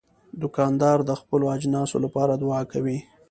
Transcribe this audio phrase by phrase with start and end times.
[0.41, 2.97] دوکاندار د خپلو اجناسو لپاره دعا کوي.